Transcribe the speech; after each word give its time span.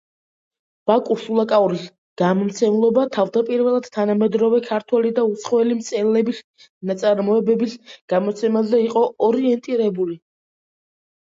ბაკურ 0.91 1.19
სულაკაურის 1.23 1.83
გამომცემლობა 2.21 3.03
თავდაპირველად 3.17 3.89
თანამედროვე 3.97 4.61
ქართველი 4.69 5.11
და 5.19 5.25
უცხოელი 5.35 5.77
მწერლების 5.83 6.41
ნაწარმოებების 6.93 7.77
გამოცემაზე 8.15 8.81
იყო 8.89 9.05
ორიენტირებული. 9.29 10.19